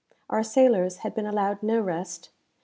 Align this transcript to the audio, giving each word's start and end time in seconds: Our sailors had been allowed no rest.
Our 0.31 0.41
sailors 0.41 0.97
had 1.05 1.13
been 1.13 1.27
allowed 1.27 1.61
no 1.61 1.79
rest. 1.79 2.31